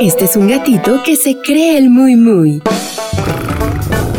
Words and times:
Este 0.00 0.24
es 0.24 0.36
un 0.36 0.48
gatito 0.48 1.02
que 1.04 1.14
se 1.14 1.38
cree 1.40 1.78
el 1.78 1.88
muy 1.88 2.16
muy. 2.16 2.62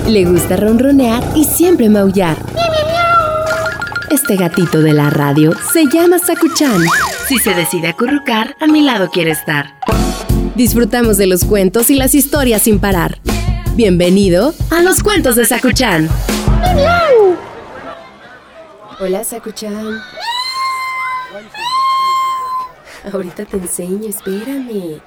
Le 0.08 0.24
gusta 0.26 0.56
ronronear 0.56 1.24
y 1.36 1.44
siempre 1.44 1.90
maullar. 1.90 2.38
Este 4.10 4.38
gatito 4.38 4.82
de 4.82 4.94
la 4.94 5.10
radio 5.10 5.52
se 5.74 5.86
llama 5.86 6.20
Sakuchan. 6.20 6.82
Si 7.28 7.38
se 7.40 7.54
decide 7.54 7.90
acurrucar, 7.90 8.56
a 8.62 8.68
mi 8.68 8.82
lado 8.82 9.10
quiere 9.10 9.32
estar. 9.32 9.76
Disfrutamos 10.56 11.18
de 11.18 11.28
los 11.28 11.44
cuentos 11.44 11.90
y 11.90 11.96
las 11.96 12.16
historias 12.16 12.62
sin 12.62 12.80
parar. 12.80 13.20
Bienvenido 13.76 14.54
a 14.72 14.82
los 14.82 15.04
cuentos 15.04 15.36
de 15.36 15.46
Sakuchan. 15.46 16.08
Hola, 19.00 19.24
Sakuchan. 19.24 20.00
Ahorita 23.12 23.46
te 23.46 23.58
enseño, 23.58 24.08
espérame. 24.08 25.02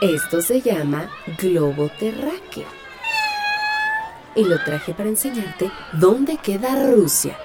Esto 0.00 0.40
se 0.40 0.62
llama 0.62 1.10
globo 1.36 1.90
terráqueo. 1.98 2.64
Y 4.34 4.44
lo 4.44 4.62
traje 4.64 4.94
para 4.94 5.10
enseñarte 5.10 5.70
dónde 5.92 6.38
queda 6.38 6.90
Rusia. 6.90 7.36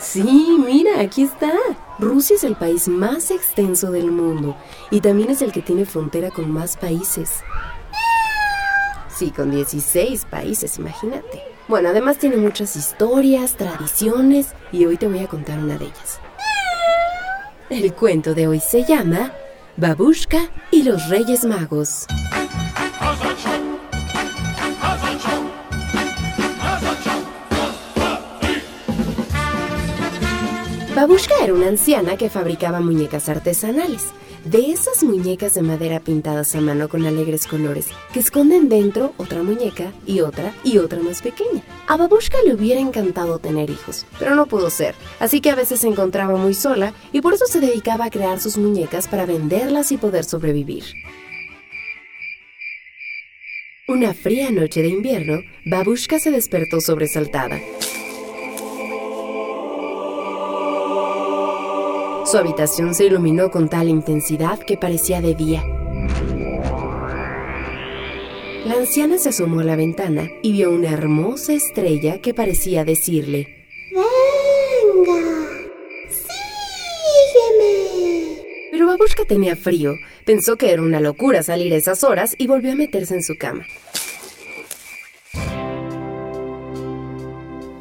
Sí, 0.00 0.56
mira, 0.58 0.98
aquí 0.98 1.22
está. 1.22 1.52
Rusia 2.00 2.34
es 2.34 2.42
el 2.42 2.56
país 2.56 2.88
más 2.88 3.30
extenso 3.30 3.92
del 3.92 4.10
mundo 4.10 4.56
y 4.90 5.00
también 5.00 5.30
es 5.30 5.42
el 5.42 5.52
que 5.52 5.62
tiene 5.62 5.84
frontera 5.84 6.30
con 6.30 6.50
más 6.50 6.76
países. 6.76 7.44
Sí, 9.16 9.30
con 9.30 9.52
16 9.52 10.24
países, 10.24 10.76
imagínate. 10.78 11.40
Bueno, 11.68 11.90
además 11.90 12.18
tiene 12.18 12.36
muchas 12.36 12.74
historias, 12.74 13.56
tradiciones 13.56 14.48
y 14.72 14.86
hoy 14.86 14.96
te 14.96 15.06
voy 15.06 15.20
a 15.20 15.28
contar 15.28 15.60
una 15.60 15.78
de 15.78 15.84
ellas. 15.84 16.18
El 17.70 17.94
cuento 17.94 18.34
de 18.34 18.48
hoy 18.48 18.58
se 18.58 18.82
llama 18.82 19.32
Babushka 19.76 20.38
y 20.70 20.84
los 20.84 21.08
Reyes 21.08 21.44
Magos. 21.44 22.06
Babushka 30.94 31.34
era 31.42 31.52
una 31.52 31.66
anciana 31.66 32.16
que 32.16 32.30
fabricaba 32.30 32.78
muñecas 32.78 33.28
artesanales. 33.28 34.12
De 34.44 34.70
esas 34.70 35.02
muñecas 35.02 35.54
de 35.54 35.62
madera 35.62 35.98
pintadas 35.98 36.54
a 36.54 36.60
mano 36.60 36.88
con 36.88 37.04
alegres 37.04 37.48
colores, 37.48 37.88
que 38.12 38.20
esconden 38.20 38.68
dentro 38.68 39.12
otra 39.16 39.42
muñeca 39.42 39.92
y 40.06 40.20
otra 40.20 40.54
y 40.62 40.78
otra 40.78 41.00
más 41.00 41.20
pequeña. 41.20 41.62
A 41.88 41.96
Babushka 41.96 42.38
le 42.46 42.54
hubiera 42.54 42.80
encantado 42.80 43.40
tener 43.40 43.70
hijos, 43.70 44.06
pero 44.20 44.36
no 44.36 44.46
pudo 44.46 44.70
ser, 44.70 44.94
así 45.18 45.40
que 45.40 45.50
a 45.50 45.56
veces 45.56 45.80
se 45.80 45.88
encontraba 45.88 46.36
muy 46.36 46.54
sola 46.54 46.94
y 47.12 47.22
por 47.22 47.34
eso 47.34 47.46
se 47.46 47.58
dedicaba 47.58 48.04
a 48.04 48.10
crear 48.10 48.38
sus 48.38 48.56
muñecas 48.56 49.08
para 49.08 49.26
venderlas 49.26 49.90
y 49.90 49.96
poder 49.96 50.24
sobrevivir. 50.24 50.84
Una 53.88 54.14
fría 54.14 54.52
noche 54.52 54.80
de 54.80 54.88
invierno, 54.88 55.40
Babushka 55.66 56.20
se 56.20 56.30
despertó 56.30 56.80
sobresaltada. 56.80 57.58
Su 62.34 62.38
habitación 62.38 62.96
se 62.96 63.04
iluminó 63.04 63.52
con 63.52 63.68
tal 63.68 63.88
intensidad 63.88 64.58
que 64.58 64.76
parecía 64.76 65.20
de 65.20 65.36
día. 65.36 65.62
La 68.66 68.74
anciana 68.74 69.18
se 69.18 69.28
asomó 69.28 69.60
a 69.60 69.62
la 69.62 69.76
ventana 69.76 70.28
y 70.42 70.50
vio 70.50 70.72
una 70.72 70.90
hermosa 70.90 71.52
estrella 71.52 72.20
que 72.20 72.34
parecía 72.34 72.84
decirle, 72.84 73.68
¡Venga! 73.92 75.20
¡Sígueme! 77.28 78.42
Pero 78.72 78.88
Babushka 78.88 79.24
tenía 79.26 79.54
frío, 79.54 79.94
pensó 80.26 80.56
que 80.56 80.72
era 80.72 80.82
una 80.82 80.98
locura 80.98 81.44
salir 81.44 81.72
a 81.72 81.76
esas 81.76 82.02
horas 82.02 82.34
y 82.36 82.48
volvió 82.48 82.72
a 82.72 82.74
meterse 82.74 83.14
en 83.14 83.22
su 83.22 83.38
cama. 83.38 83.64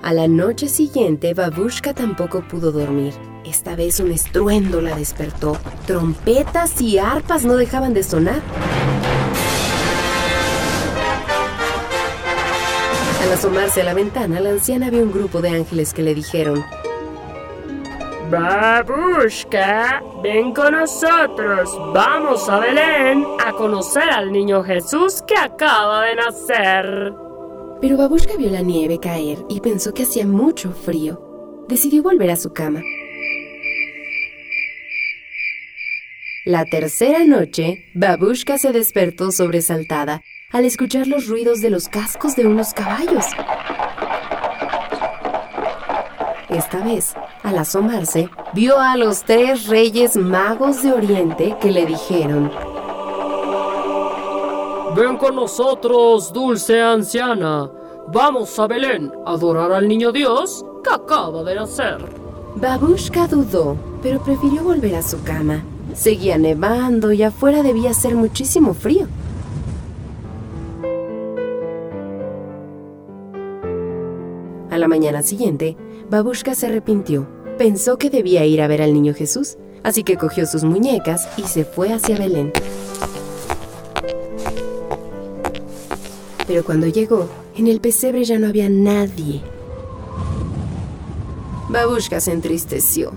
A 0.03 0.13
la 0.13 0.27
noche 0.27 0.67
siguiente, 0.67 1.33
Babushka 1.33 1.95
tampoco 1.95 2.47
pudo 2.47 2.71
dormir. 2.71 3.13
Esta 3.53 3.75
vez 3.75 3.99
un 3.99 4.11
estruendo 4.11 4.81
la 4.81 4.95
despertó. 4.95 5.55
Trompetas 5.85 6.81
y 6.81 6.97
arpas 6.97 7.45
no 7.45 7.55
dejaban 7.55 7.93
de 7.93 8.01
sonar. 8.01 8.41
Al 13.21 13.31
asomarse 13.31 13.81
a 13.81 13.83
la 13.83 13.93
ventana, 13.93 14.39
la 14.39 14.49
anciana 14.49 14.89
vio 14.89 15.03
un 15.03 15.11
grupo 15.11 15.39
de 15.39 15.49
ángeles 15.49 15.93
que 15.93 16.01
le 16.01 16.15
dijeron, 16.15 16.63
Babushka, 18.31 20.01
ven 20.23 20.51
con 20.51 20.71
nosotros. 20.71 21.69
Vamos 21.93 22.49
a 22.49 22.57
Belén 22.57 23.23
a 23.45 23.51
conocer 23.51 24.09
al 24.09 24.31
niño 24.31 24.63
Jesús 24.63 25.21
que 25.27 25.37
acaba 25.37 26.05
de 26.07 26.15
nacer. 26.15 27.13
Pero 27.79 27.97
Babushka 27.97 28.35
vio 28.35 28.49
la 28.49 28.61
nieve 28.61 28.99
caer 28.99 29.37
y 29.47 29.59
pensó 29.59 29.93
que 29.93 30.03
hacía 30.03 30.25
mucho 30.25 30.71
frío. 30.71 31.65
Decidió 31.67 32.01
volver 32.01 32.31
a 32.31 32.35
su 32.35 32.51
cama. 32.51 32.81
La 36.45 36.65
tercera 36.65 37.23
noche, 37.23 37.85
Babushka 37.93 38.57
se 38.57 38.73
despertó 38.73 39.31
sobresaltada 39.31 40.21
al 40.51 40.65
escuchar 40.65 41.07
los 41.07 41.27
ruidos 41.27 41.61
de 41.61 41.69
los 41.69 41.87
cascos 41.87 42.35
de 42.35 42.45
unos 42.45 42.73
caballos. 42.73 43.23
Esta 46.49 46.83
vez, 46.83 47.13
al 47.43 47.57
asomarse, 47.57 48.29
vio 48.53 48.77
a 48.77 48.97
los 48.97 49.23
tres 49.23 49.67
reyes 49.67 50.17
magos 50.17 50.83
de 50.83 50.91
Oriente 50.91 51.55
que 51.61 51.71
le 51.71 51.85
dijeron, 51.85 52.51
Ven 54.97 55.15
con 55.15 55.35
nosotros, 55.35 56.33
dulce 56.33 56.81
anciana. 56.81 57.71
Vamos 58.09 58.59
a 58.59 58.67
Belén 58.67 59.13
a 59.25 59.31
adorar 59.31 59.71
al 59.71 59.87
niño 59.87 60.11
Dios 60.11 60.65
que 60.83 60.93
acaba 60.93 61.41
de 61.45 61.55
nacer. 61.55 61.99
Babushka 62.55 63.27
dudó, 63.27 63.77
pero 64.01 64.21
prefirió 64.21 64.61
volver 64.61 64.95
a 64.95 65.01
su 65.01 65.23
cama. 65.23 65.63
Seguía 65.93 66.37
nevando 66.37 67.11
y 67.11 67.23
afuera 67.23 67.63
debía 67.63 67.91
hacer 67.91 68.15
muchísimo 68.15 68.73
frío. 68.73 69.07
A 74.71 74.77
la 74.77 74.87
mañana 74.87 75.21
siguiente, 75.21 75.77
Babushka 76.09 76.55
se 76.55 76.65
arrepintió. 76.67 77.27
Pensó 77.57 77.97
que 77.97 78.09
debía 78.09 78.43
ir 78.45 78.61
a 78.61 78.67
ver 78.67 78.81
al 78.81 78.93
niño 78.93 79.13
Jesús, 79.13 79.57
así 79.83 80.03
que 80.03 80.17
cogió 80.17 80.47
sus 80.47 80.63
muñecas 80.63 81.29
y 81.37 81.43
se 81.43 81.63
fue 81.63 81.93
hacia 81.93 82.17
Belén. 82.17 82.51
Pero 86.47 86.65
cuando 86.65 86.87
llegó, 86.87 87.29
en 87.55 87.67
el 87.67 87.79
pesebre 87.79 88.23
ya 88.23 88.39
no 88.39 88.47
había 88.47 88.67
nadie. 88.67 89.41
Babushka 91.69 92.19
se 92.19 92.31
entristeció. 92.31 93.13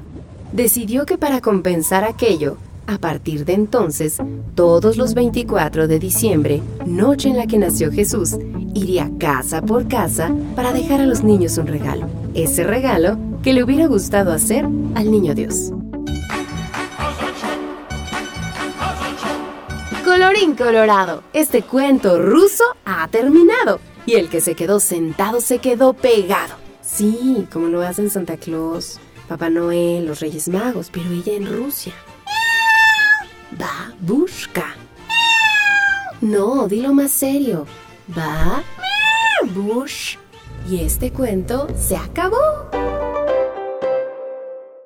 Decidió 0.52 1.06
que 1.06 1.18
para 1.18 1.40
compensar 1.40 2.04
aquello, 2.04 2.56
a 2.86 2.98
partir 2.98 3.44
de 3.44 3.54
entonces, 3.54 4.18
todos 4.54 4.96
los 4.96 5.14
24 5.14 5.88
de 5.88 5.98
diciembre, 5.98 6.62
noche 6.84 7.28
en 7.28 7.36
la 7.36 7.46
que 7.46 7.58
nació 7.58 7.90
Jesús, 7.90 8.36
iría 8.74 9.10
casa 9.18 9.62
por 9.62 9.88
casa 9.88 10.34
para 10.54 10.72
dejar 10.72 11.00
a 11.00 11.06
los 11.06 11.22
niños 11.22 11.58
un 11.58 11.66
regalo. 11.66 12.06
Ese 12.34 12.64
regalo 12.64 13.18
que 13.42 13.52
le 13.52 13.62
hubiera 13.62 13.86
gustado 13.86 14.32
hacer 14.32 14.64
al 14.94 15.10
niño 15.10 15.34
Dios. 15.34 15.72
Colorín 20.04 20.54
colorado, 20.54 21.22
este 21.32 21.62
cuento 21.62 22.20
ruso 22.20 22.64
ha 22.84 23.08
terminado. 23.08 23.80
Y 24.06 24.14
el 24.14 24.28
que 24.28 24.40
se 24.40 24.54
quedó 24.54 24.78
sentado 24.78 25.40
se 25.40 25.58
quedó 25.58 25.92
pegado. 25.92 26.54
Sí, 26.80 27.46
como 27.52 27.66
lo 27.66 27.82
hacen 27.82 28.08
Santa 28.08 28.36
Claus, 28.36 29.00
Papá 29.28 29.50
Noel, 29.50 30.06
los 30.06 30.20
Reyes 30.20 30.48
Magos, 30.48 30.90
pero 30.92 31.10
ella 31.10 31.32
en 31.32 31.46
Rusia. 31.46 31.92
Babushka. 33.52 34.74
No, 36.20 36.66
dilo 36.68 36.92
más 36.92 37.12
serio. 37.12 37.66
Babush. 39.44 40.16
Y 40.68 40.80
este 40.80 41.12
cuento 41.12 41.68
se 41.78 41.96
acabó. 41.96 42.65